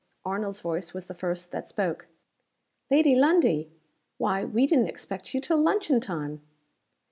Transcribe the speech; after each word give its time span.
Arnold's 0.25 0.61
voice 0.61 0.95
was 0.95 1.05
the 1.05 1.13
first 1.13 1.51
that 1.51 1.67
spoke. 1.67 2.07
"Lady 2.89 3.13
Lundie! 3.13 3.71
Why, 4.17 4.43
we 4.43 4.65
didn't 4.65 4.87
expect 4.89 5.35
you 5.35 5.39
till 5.39 5.57
luncheon 5.61 5.99
time!" 6.01 6.41